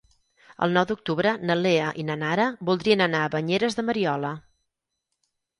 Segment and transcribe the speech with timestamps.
[0.67, 4.37] El nou d'octubre na Lea i na Nara voldrien anar a Banyeres de Mariola.